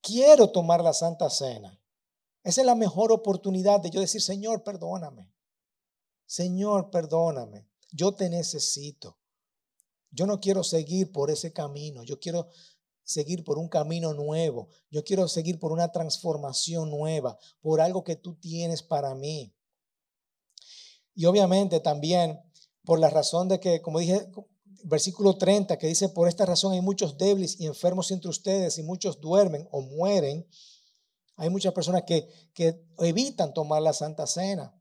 [0.00, 1.82] quiero tomar la Santa Cena.
[2.44, 5.34] Esa es la mejor oportunidad de yo decir, Señor, perdóname.
[6.24, 7.68] Señor, perdóname.
[7.90, 9.18] Yo te necesito.
[10.12, 12.04] Yo no quiero seguir por ese camino.
[12.04, 12.50] Yo quiero
[13.06, 14.68] seguir por un camino nuevo.
[14.90, 19.54] Yo quiero seguir por una transformación nueva, por algo que tú tienes para mí.
[21.14, 22.38] Y obviamente también
[22.84, 24.28] por la razón de que, como dije,
[24.84, 28.82] versículo 30, que dice, por esta razón hay muchos débiles y enfermos entre ustedes y
[28.82, 30.46] muchos duermen o mueren.
[31.36, 34.74] Hay muchas personas que, que evitan tomar la Santa Cena.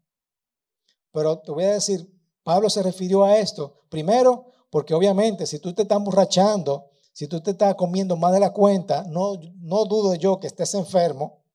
[1.11, 2.11] Pero te voy a decir,
[2.43, 7.39] Pablo se refirió a esto, primero, porque obviamente si tú te estás borrachando, si tú
[7.39, 11.45] te estás comiendo más de la cuenta, no, no dudo yo que estés enfermo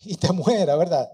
[0.00, 1.10] y te muera, ¿verdad?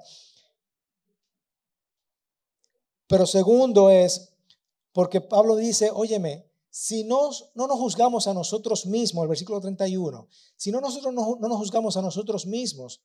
[3.07, 4.35] Pero segundo es,
[4.93, 10.27] porque Pablo dice, óyeme, si no, no nos juzgamos a nosotros mismos, el versículo 31,
[10.57, 13.05] si no nosotros no, no nos juzgamos a nosotros mismos,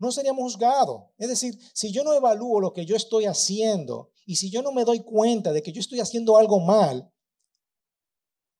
[0.00, 1.04] no seríamos juzgados.
[1.18, 4.72] Es decir, si yo no evalúo lo que yo estoy haciendo y si yo no
[4.72, 7.08] me doy cuenta de que yo estoy haciendo algo mal,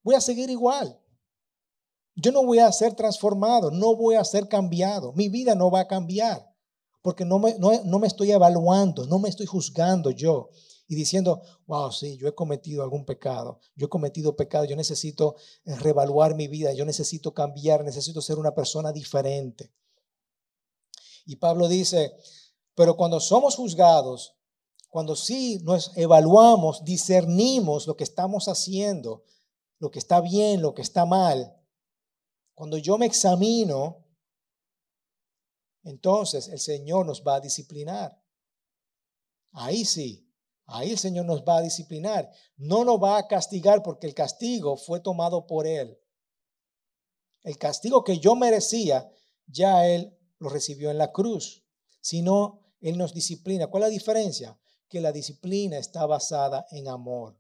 [0.04, 0.96] voy a seguir igual.
[2.20, 5.12] Yo no voy a ser transformado, no voy a ser cambiado.
[5.12, 6.52] Mi vida no va a cambiar
[7.00, 10.50] porque no me, no, me estoy evaluando, no me estoy juzgando yo
[10.88, 15.36] y diciendo, wow, sí, yo he cometido algún pecado, yo he cometido pecado, yo necesito
[15.64, 19.72] eh, reevaluar mi vida, yo necesito cambiar, necesito ser una persona diferente.
[21.24, 22.14] Y Pablo dice,
[22.74, 24.34] pero cuando somos juzgados,
[24.88, 29.22] cuando sí nos evaluamos, discernimos lo que estamos haciendo,
[29.78, 31.54] lo que está bien, lo que está mal,
[32.58, 34.04] cuando yo me examino,
[35.84, 38.20] entonces el Señor nos va a disciplinar.
[39.52, 40.28] Ahí sí,
[40.66, 42.28] ahí el Señor nos va a disciplinar.
[42.56, 46.00] No nos va a castigar porque el castigo fue tomado por Él.
[47.44, 49.08] El castigo que yo merecía,
[49.46, 51.64] ya Él lo recibió en la cruz.
[52.00, 53.68] Si no, Él nos disciplina.
[53.68, 54.60] ¿Cuál es la diferencia?
[54.88, 57.38] Que la disciplina está basada en amor.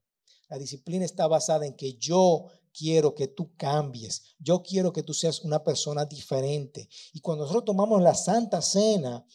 [0.48, 4.36] La disciplina está basada en que yo quiero que tú cambies.
[4.38, 6.88] Yo quiero que tú seas una persona diferente.
[7.12, 9.26] Y cuando nosotros tomamos la Santa Cena,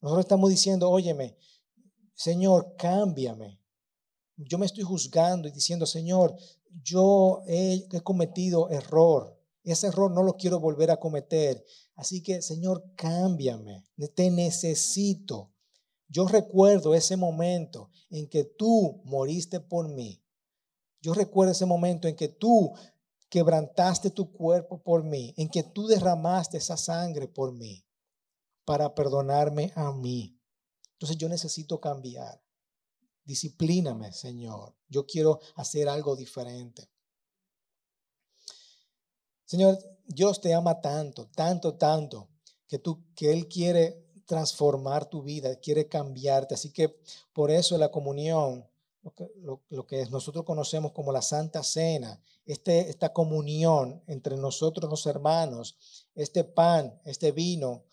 [0.00, 1.36] nosotros estamos diciendo, óyeme,
[2.14, 3.60] Señor, cámbiame.
[4.36, 6.34] Yo me estoy juzgando y diciendo, Señor,
[6.82, 9.38] yo he, he cometido error.
[9.62, 11.62] Ese error no lo quiero volver a cometer.
[11.94, 13.84] Así que, Señor, cámbiame.
[14.14, 15.52] Te necesito.
[16.08, 20.21] Yo recuerdo ese momento en que tú moriste por mí
[21.02, 22.72] yo recuerdo ese momento en que tú
[23.28, 27.84] quebrantaste tu cuerpo por mí, en que tú derramaste esa sangre por mí
[28.64, 30.38] para perdonarme a mí.
[30.92, 32.40] Entonces yo necesito cambiar.
[33.24, 34.76] Disciplíname, Señor.
[34.88, 36.88] Yo quiero hacer algo diferente.
[39.44, 42.30] Señor, Dios te ama tanto, tanto, tanto,
[42.68, 46.54] que, tú, que Él quiere transformar tu vida, quiere cambiarte.
[46.54, 47.00] Así que
[47.32, 48.71] por eso la comunión
[49.02, 55.76] lo que, nosotros conocemos como la Santa Cena, este, esta comunión entre nosotros los hermanos,
[56.14, 57.84] este pan, este vino,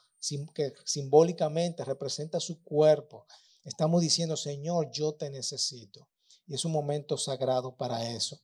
[0.53, 3.25] que simbólicamente representa su cuerpo,
[3.63, 6.07] estamos diciendo, Señor, yo te necesito.
[6.45, 8.41] Y es un momento sagrado para eso.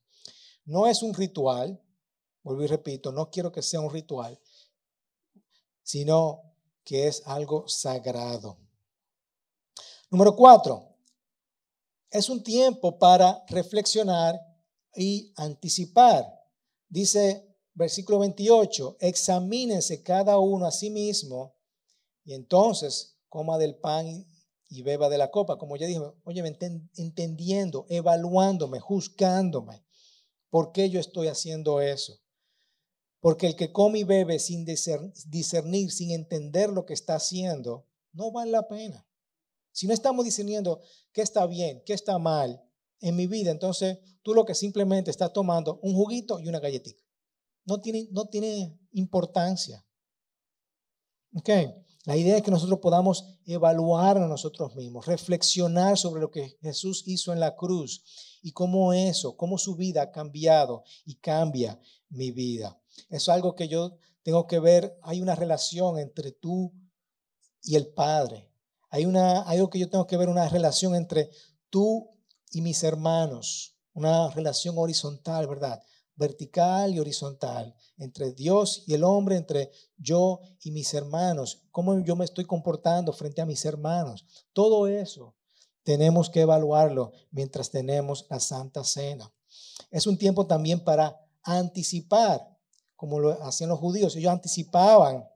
[0.63, 1.81] No es un ritual,
[2.43, 4.39] vuelvo y repito, no quiero que sea un ritual,
[5.83, 8.57] sino que es algo sagrado.
[10.09, 10.94] Número cuatro,
[12.15, 14.39] es un tiempo para reflexionar
[14.95, 16.25] y anticipar.
[16.87, 21.55] Dice versículo 28, examínense cada uno a sí mismo
[22.23, 24.25] y entonces coma del pan
[24.69, 25.57] y beba de la copa.
[25.57, 26.41] Como ya dije, oye,
[26.95, 29.83] entendiendo, evaluándome, juzgándome.
[30.49, 32.17] ¿Por qué yo estoy haciendo eso?
[33.19, 38.31] Porque el que come y bebe sin discernir, sin entender lo que está haciendo, no
[38.31, 39.05] vale la pena.
[39.75, 40.79] Si no estamos discerniendo
[41.11, 42.63] qué está bien, qué está mal
[43.01, 47.03] en mi vida, entonces tú lo que simplemente estás tomando un juguito y una galletita.
[47.65, 49.85] No tiene, no tiene importancia.
[51.33, 51.49] Ok,
[52.05, 57.03] La idea es que nosotros podamos evaluar a nosotros mismos, reflexionar sobre lo que Jesús
[57.05, 62.31] hizo en la cruz y cómo eso, cómo su vida ha cambiado y cambia mi
[62.31, 62.79] vida.
[63.09, 66.71] Es algo que yo tengo que ver, hay una relación entre tú
[67.61, 68.54] y el Padre.
[68.95, 71.29] Hay una, algo que yo tengo que ver, una relación entre
[71.69, 72.15] tú
[72.49, 75.83] y mis hermanos, una relación horizontal, ¿verdad?
[76.15, 82.15] Vertical y horizontal, entre Dios y el hombre, entre yo y mis hermanos, cómo yo
[82.15, 84.25] me estoy comportando frente a mis hermanos.
[84.53, 85.35] Todo eso
[85.83, 89.29] tenemos que evaluarlo mientras tenemos la Santa Cena.
[89.91, 92.47] Es un tiempo también para anticipar,
[92.95, 94.15] como lo hacían los judíos.
[94.15, 95.27] Ellos anticipaban.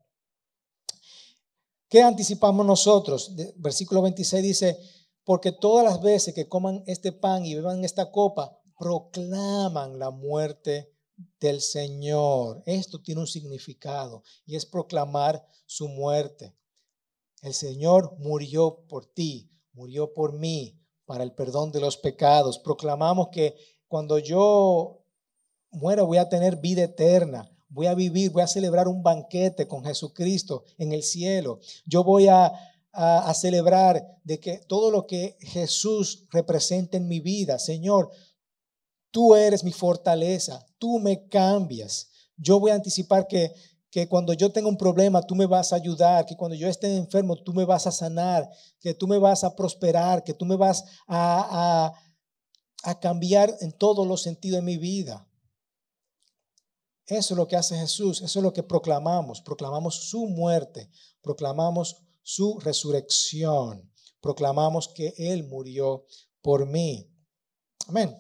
[1.90, 3.34] ¿Qué anticipamos nosotros?
[3.58, 4.80] Versículo 26 dice,
[5.24, 10.94] porque todas las veces que coman este pan y beban esta copa, proclaman la muerte
[11.40, 12.62] del Señor.
[12.68, 16.56] Esto tiene un significado y es proclamar su muerte.
[17.42, 22.60] El Señor murió por ti, murió por mí para el perdón de los pecados.
[22.60, 23.56] Proclamamos que
[23.88, 25.04] cuando yo
[25.72, 29.84] muera voy a tener vida eterna, voy a vivir, voy a celebrar un banquete con
[29.84, 31.60] Jesucristo en el cielo.
[31.86, 32.52] Yo voy a,
[32.92, 38.10] a, celebrar de que todo lo que Jesús representa en mi vida, Señor,
[39.12, 42.10] tú eres mi fortaleza, tú me cambias.
[42.38, 43.54] Yo voy a anticipar que
[43.92, 46.96] que cuando yo tenga un problema, tú me vas a ayudar, que cuando yo esté
[46.96, 48.50] enfermo, tú me vas a sanar,
[48.80, 51.92] que tú me vas a prosperar, que tú me vas a,
[52.84, 55.28] a, cambiar en todos los sentidos de mi vida.
[57.10, 59.42] Eso es lo que hace Jesús, eso es lo que proclamamos.
[59.42, 60.92] Proclamamos su muerte,
[61.24, 63.92] proclamamos su resurrección,
[64.22, 66.06] proclamamos que Él murió
[66.44, 67.12] por mí.
[67.88, 68.16] Amén.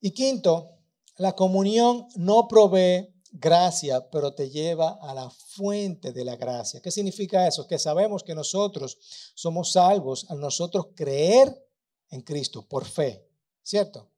[0.00, 0.78] Y quinto,
[1.16, 6.80] la comunión no provee gracia, pero te lleva a la fuente de la gracia.
[6.80, 7.66] ¿Qué significa eso?
[7.66, 8.98] Que sabemos que nosotros
[9.34, 11.60] somos salvos al nosotros creer
[12.10, 13.28] en Cristo por fe,
[13.64, 14.12] ¿cierto?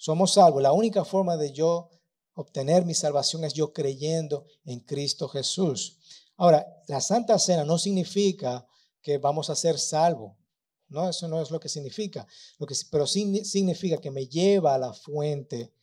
[0.00, 0.62] Somos salvos.
[0.62, 1.90] La única forma de yo
[2.32, 5.98] obtener mi salvación es yo creyendo en Cristo Jesús.
[6.38, 8.66] Ahora, la Santa Cena no significa
[9.02, 10.38] que vamos a ser salvos.
[10.88, 12.26] No, eso no es lo que significa.
[12.58, 15.74] Lo que, pero significa que me lleva a la fuente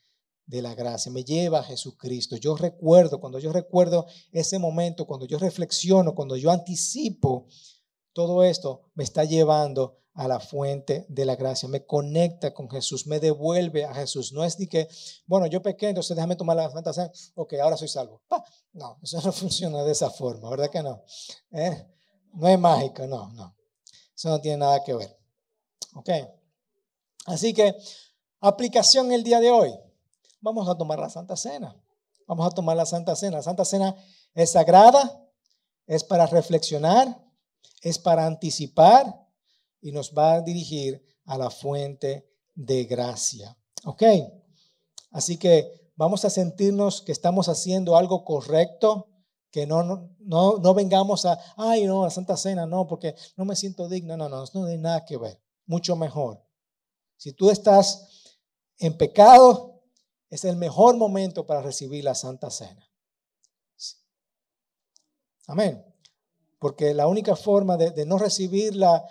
[0.48, 2.38] de la gracia, me lleva a Jesucristo.
[2.38, 7.46] Yo recuerdo, cuando yo recuerdo ese momento, cuando yo reflexiono, cuando yo anticipo,
[8.14, 13.06] todo esto me está llevando a la fuente de la gracia, me conecta con Jesús,
[13.06, 14.34] me devuelve a Jesús.
[14.34, 14.90] No es de que,
[15.28, 18.24] bueno, yo pequé, entonces déjame tomar la Santa Cena, ok, ahora soy salvo.
[18.74, 21.04] No, eso no funciona de esa forma, ¿verdad que no?
[21.52, 21.88] ¿Eh?
[22.34, 23.56] No es mágico, no, no.
[24.16, 25.16] Eso no tiene nada que ver.
[25.94, 26.10] Ok.
[27.28, 27.76] Así que,
[28.40, 29.72] aplicación el día de hoy
[30.42, 31.80] vamos a tomar la Santa Cena.
[32.26, 33.38] Vamos a tomar la Santa Cena.
[33.38, 33.96] La Santa Cena
[34.34, 35.24] es sagrada,
[35.86, 37.24] es para reflexionar,
[37.84, 39.27] es para anticipar
[39.82, 43.58] y nos va a dirigir a la fuente de gracia.
[43.86, 44.04] ¿Ok?
[45.12, 49.08] Así que vamos a sentirnos que estamos haciendo algo correcto,
[49.52, 49.84] que no,
[50.20, 54.18] no, no, vengamos a, ay, no, la Santa Cena, no, porque no me siento digno.
[54.18, 55.42] No, no, no tiene nada que ver.
[55.66, 56.44] Mucho mejor.
[57.16, 58.38] Si tú estás
[58.78, 59.82] en pecado,
[60.30, 62.88] es el mejor momento para recibir la Santa Cena.
[65.48, 65.84] Amén.
[66.60, 69.04] Porque la única forma de, no recibirla,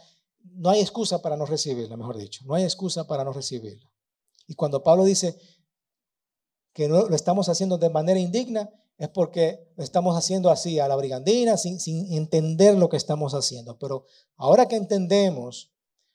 [0.54, 2.44] no hay excusa para no recibirla, mejor dicho.
[2.46, 3.90] No hay excusa para no recibirla.
[4.46, 5.38] Y cuando Pablo dice
[6.72, 10.88] que no, lo estamos haciendo de manera indigna, es porque lo estamos haciendo así, a
[10.88, 11.78] la brigandina, sin,
[12.12, 13.78] entender lo que estamos haciendo.
[13.78, 15.72] Pero ahora que entendemos,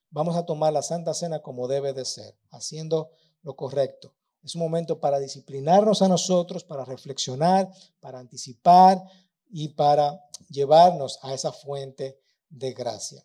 [0.10, 3.12] vamos a tomar la Santa Cena como debe de ser, haciendo
[3.44, 4.16] lo correcto.
[4.44, 9.04] Es un momento para disciplinarnos a nosotros, para reflexionar, para anticipar
[9.52, 10.20] y para
[10.50, 12.20] llevarnos a esa fuente
[12.50, 13.24] de gracia.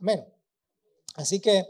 [0.00, 0.26] Amén.
[1.14, 1.66] Así que,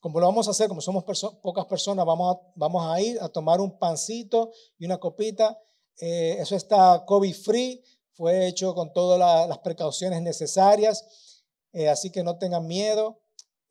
[0.00, 1.04] como lo vamos a hacer, como somos
[1.42, 5.58] pocas personas, vamos a, vamos a ir a tomar un pancito y una copita.
[6.00, 7.82] Eh, eso está COVID free,
[8.12, 9.18] fue hecho con todas
[9.48, 11.42] las precauciones necesarias,
[11.72, 13.20] eh, así que no tengan miedo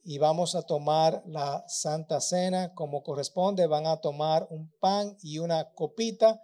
[0.09, 3.67] y vamos a tomar la Santa Cena como corresponde.
[3.67, 6.41] Van a tomar un pan y una copita.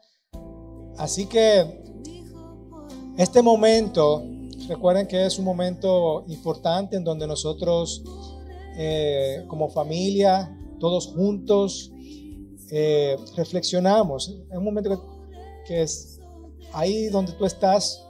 [0.97, 1.81] Así que
[3.17, 4.21] este momento,
[4.67, 8.03] recuerden que es un momento importante en donde nosotros
[8.75, 11.91] eh, como familia, todos juntos,
[12.71, 14.29] eh, reflexionamos.
[14.51, 16.19] Es un momento que, que es
[16.73, 18.03] ahí donde tú estás,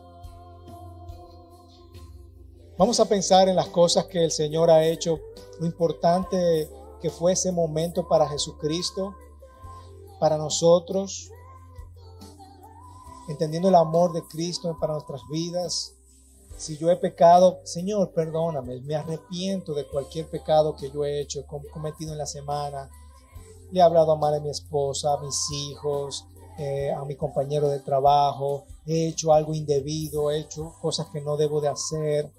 [2.75, 5.19] Vamos a pensar en las cosas que el Señor ha hecho,
[5.59, 6.67] lo importante
[6.99, 9.15] que fue ese momento para Jesucristo,
[10.19, 11.29] para nosotros.
[13.29, 15.93] entendiendo el amor de Cristo para nuestras vidas.
[16.57, 18.81] Si yo he pecado, Señor, perdóname.
[18.81, 22.89] Me arrepiento de cualquier pecado que yo he hecho, he cometido en la semana.
[23.71, 26.25] Le he hablado mal a mi esposa, a mis hijos,
[26.57, 28.65] eh, a mi compañero de trabajo.
[28.85, 32.31] He hecho algo indebido, he hecho cosas que no debo de hacer.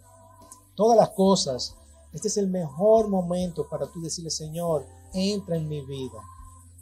[0.74, 1.76] Todas las cosas.
[2.12, 6.20] Este es el mejor momento para tú decirle, Señor, entra en mi vida.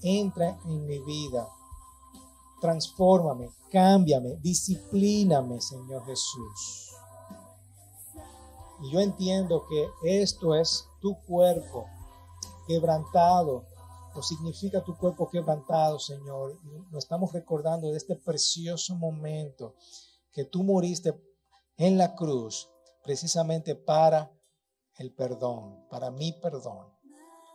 [0.03, 1.49] Entra en mi vida
[2.63, 6.93] transfórmame, cámbiame, disciplíname, Señor Jesús.
[8.83, 11.87] Y yo entiendo que esto es tu cuerpo
[12.67, 13.67] quebrantado,
[14.15, 16.59] o significa tu cuerpo quebrantado, Señor.
[16.65, 19.75] Y lo estamos recordando de este precioso momento
[20.33, 21.15] que tú moriste
[21.77, 22.69] en la cruz
[23.03, 24.31] precisamente para
[24.99, 26.87] el perdón, para mi perdón.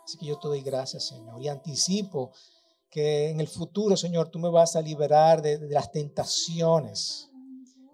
[0.04, 2.32] Así que yo te doy gracias, Señor, y anticipo
[2.90, 7.30] que en el futuro, Señor, tú me vas a liberar de, las tentaciones,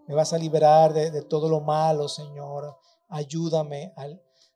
[0.07, 2.77] me vas a liberar de, todo lo malo, Señor.
[3.13, 3.93] Ayúdame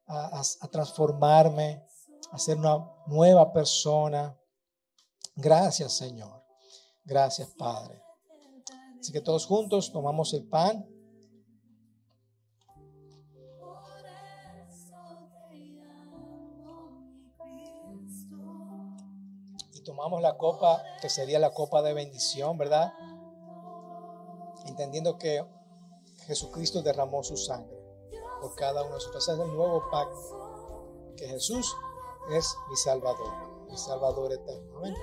[0.08, 1.86] a, transformarme,
[2.32, 4.36] a ser una nueva persona.
[5.36, 6.44] Gracias, Señor.
[7.06, 8.02] Gracias, Padre.
[9.00, 10.86] Así que todos juntos tomamos el pan.
[19.86, 22.92] tomamos la copa, que sería la copa de bendición, ¿verdad?
[24.66, 25.42] Entendiendo que
[26.26, 27.77] Jesucristo derramó su sangre
[28.40, 29.28] por cada uno de nosotros.
[29.28, 31.76] es el nuevo pacto, que Jesús
[32.32, 34.78] es mi Salvador, mi Salvador eterno.
[34.78, 34.96] Amén.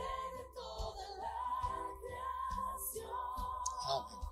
[3.87, 4.25] Amén.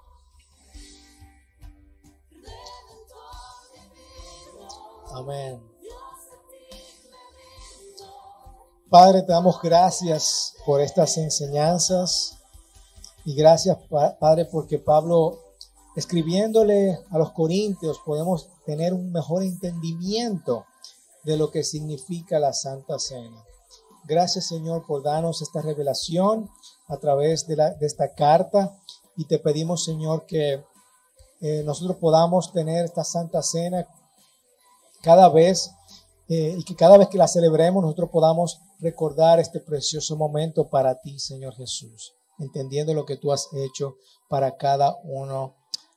[5.15, 5.73] Amén.
[8.93, 12.37] Padre, te damos gracias por estas enseñanzas
[13.25, 13.79] y gracias,
[14.21, 15.39] Padre, porque Pablo,
[15.97, 20.67] escribiéndole a los corintios, podemos tener un mejor entendimiento
[21.25, 23.45] de lo que significa la Santa Cena.
[24.05, 26.51] Gracias, Señor, por darnos esta revelación
[26.89, 28.77] a través de, esta carta
[29.17, 30.65] y te pedimos, Señor, que
[31.41, 33.87] eh, nosotros podamos tener esta Santa Cena
[35.03, 35.73] cada vez
[36.29, 41.01] eh, y que cada vez que la celebremos nosotros podamos recordar este precioso momento para
[41.01, 43.97] ti, Señor Jesús, entendiendo lo que tú has hecho
[44.29, 45.55] para cada uno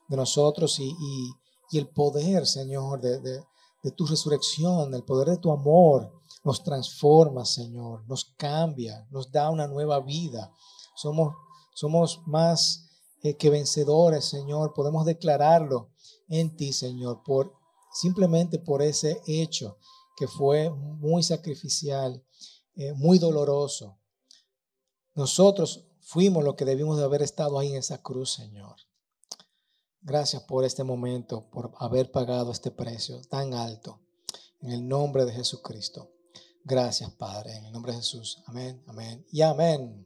[0.08, 0.94] de nosotros y,
[1.74, 3.44] el poder, Señor, de,
[3.96, 6.12] tu resurrección, el poder de tu amor,
[6.44, 10.52] nos transforma, Señor, nos cambia, nos da una nueva vida.
[10.96, 11.34] Somos,
[11.74, 12.90] somos más
[13.22, 14.74] eh, que vencedores, Señor.
[14.74, 15.90] Podemos declararlo
[16.28, 17.54] en ti, Señor, por
[17.94, 19.78] simplemente por ese hecho
[20.18, 22.24] que fue muy sacrificial,
[22.76, 23.98] eh, muy doloroso.
[25.14, 28.76] Nosotros fuimos lo que debimos de haber estado ahí en esa cruz, Señor.
[30.06, 34.00] Gracias por este momento, por haber pagado este precio tan alto.
[34.62, 36.12] En el nombre de Jesucristo.
[36.64, 37.56] Gracias, Padre.
[37.56, 38.44] En el nombre de Jesús.
[38.46, 40.04] Amén, amén y amén.